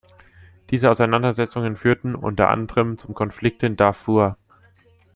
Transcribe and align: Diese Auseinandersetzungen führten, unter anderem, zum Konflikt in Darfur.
Diese 0.71 0.89
Auseinandersetzungen 0.89 1.75
führten, 1.75 2.15
unter 2.15 2.49
anderem, 2.49 2.97
zum 2.97 3.13
Konflikt 3.13 3.61
in 3.61 3.75
Darfur. 3.77 4.35